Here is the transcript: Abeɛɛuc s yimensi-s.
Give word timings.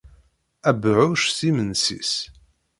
Abeɛɛuc 0.69 1.23
s 1.31 1.39
yimensi-s. 1.45 2.13